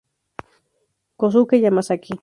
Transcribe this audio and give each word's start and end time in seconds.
Kosuke 1.19 1.55
Yamazaki 1.63 2.11